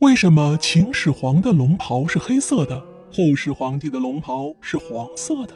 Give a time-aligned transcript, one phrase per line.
[0.00, 2.80] 为什么秦始皇的龙袍是黑色的，
[3.12, 5.54] 后世皇帝的龙袍是黄色的？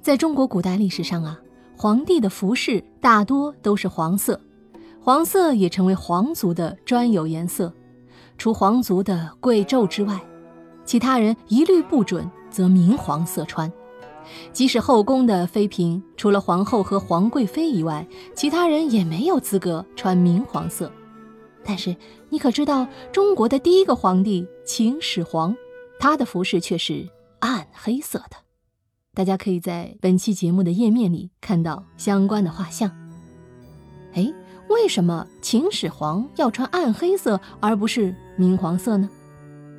[0.00, 1.36] 在中国古代历史上啊，
[1.76, 4.40] 皇帝的服饰大多都是黄色，
[5.00, 7.74] 黄色也成为皇族的专有颜色。
[8.38, 10.20] 除皇族的贵胄之外，
[10.84, 13.70] 其他人一律不准则明黄色穿。
[14.52, 20.88] 即使后宫的妃嫔，除了皇后和皇贵妃以外，其他人也没有资格穿明黄色。
[21.64, 21.96] 但是
[22.28, 25.56] 你可知道，中国的第一个皇帝秦始皇，
[25.98, 28.36] 他的服饰却是暗黑色的。
[29.14, 32.90] 大家可以在本期节目的页面里看到相关的画像。
[34.14, 34.32] 哎，
[34.68, 39.08] 为什么秦始皇要穿暗黑色而不是明黄色呢？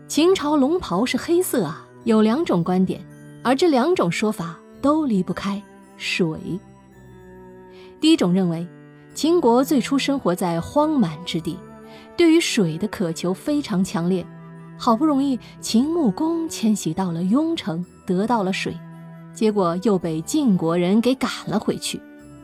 [0.08, 3.06] 秦朝龙袍是黑色啊，有两种观点，
[3.44, 5.62] 而这两种说法都离不开
[5.98, 6.40] 水。
[8.00, 8.68] 第一种认为，
[9.14, 11.58] 秦国最初生活在荒蛮之地。
[12.18, 14.26] 对于水的渴求非常强烈，
[14.78, 18.78] 好不容易秦穆公迁徙到了雍城，得到了水，
[19.34, 22.00] 结果又被晋国人给赶了回去。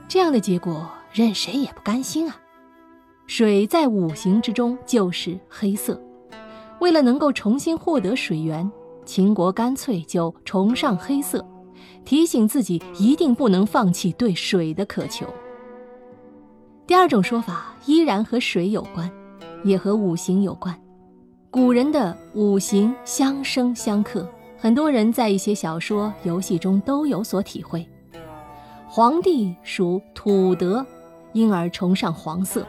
[0.08, 2.36] 这样的结果，任谁也不甘心啊！
[3.28, 6.02] 水在五行之中就是黑色，
[6.80, 8.70] 为了能够重新获得水源，
[9.06, 11.46] 秦国干脆就崇尚黑色，
[12.04, 15.26] 提醒自己一定不能放弃对水的渴求。
[16.86, 19.10] 第二种说法依然和水有关。
[19.64, 20.76] 也和五行有关，
[21.50, 27.88] 古人的五行相生相克，很多人在一些小说、游戏中都有所体会。
[28.88, 30.86] 黄帝属土德，
[31.34, 32.66] 因而崇尚黄色。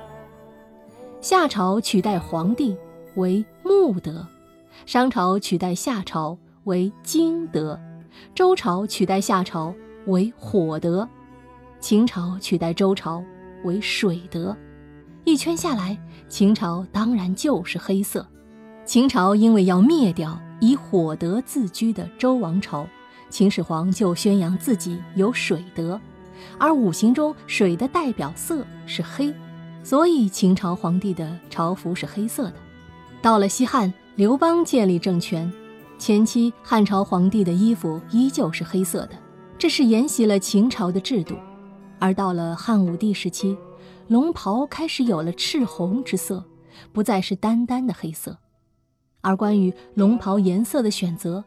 [1.21, 2.77] 夏朝取代黄帝
[3.17, 4.27] 为木德，
[4.87, 7.79] 商朝取代夏朝为金德，
[8.35, 9.75] 周朝取代夏朝
[10.07, 11.09] 为火德，
[11.81, 13.23] 秦朝取代周朝
[13.65, 14.57] 为水德。
[15.25, 15.97] 一圈下来，
[16.29, 18.27] 秦朝当然就是黑色。
[18.85, 22.85] 秦朝因为要灭掉以火德自居的周王朝，
[23.31, 26.01] 秦始皇就宣扬自己有水德，
[26.59, 29.33] 而五行中水的代表色是黑，
[29.85, 32.55] 所以秦朝皇帝的朝服是黑色的。
[33.23, 35.51] 到了西汉，刘邦建立政权，
[35.99, 39.13] 前期汉朝皇帝的衣服依旧是黑色的，
[39.57, 41.37] 这是沿袭了秦朝的制度。
[42.01, 43.57] 而到了汉武帝时期，
[44.13, 46.45] 龙袍开始有了赤红之色，
[46.93, 48.37] 不再是单单的黑色。
[49.23, 51.43] 而关于龙袍颜色的选择，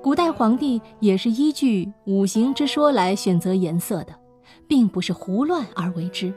[0.00, 4.14] 古代皇帝也是依据五行之说来选择颜色的，
[4.68, 6.32] 并不是胡乱而为之。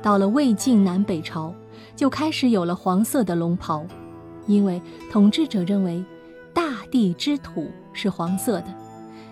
[0.00, 1.52] 到了魏晋南北朝，
[1.96, 3.84] 就开始有了黄色的龙袍，
[4.46, 4.80] 因为
[5.10, 6.04] 统治者认为
[6.52, 8.72] 大地之土是黄色的，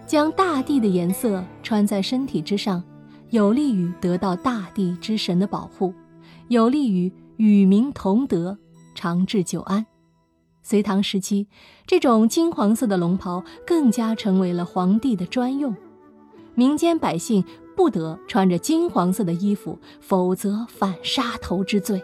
[0.09, 2.83] 将大地的颜色穿在身体之上。
[3.33, 5.95] 有利于得到大地之神的保护，
[6.49, 8.59] 有利于与民同德、
[8.95, 9.87] 长治久安。
[10.63, 11.49] 隋唐时期，
[11.87, 15.75] 这种金黄色的龙袍更加成为了皇帝的专用，
[16.55, 17.43] 民间百姓
[17.75, 22.03] 不得穿着金黄色的衣服，否则犯杀头之罪。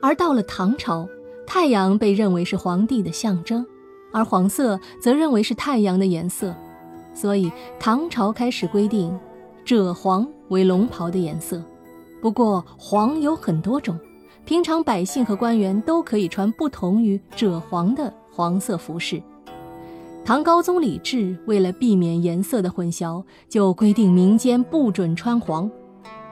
[0.00, 1.06] 而到了唐朝，
[1.46, 3.64] 太阳被认为是皇帝的象征，
[4.10, 6.56] 而黄色则认为是太阳的颜色，
[7.12, 9.14] 所以唐朝开始规定。
[9.64, 11.62] 赭黄为龙袍的颜色，
[12.20, 13.98] 不过黄有很多种，
[14.44, 19.22] 平常百姓和官员都可以穿不同于赭黄的黄色服饰。
[20.22, 25.70] 唐高宗李治为了避免颜色的混淆，就规定民间不准穿黄，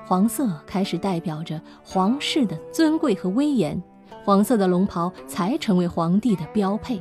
[0.07, 3.83] 黄色开始代表着皇室的尊贵和威严，
[4.25, 7.01] 黄色的龙袍才成为皇帝的标配。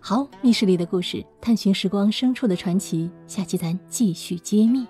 [0.00, 4.86] 好，密室里的故事，探寻时光深处的传奇，下期咱继续揭秘。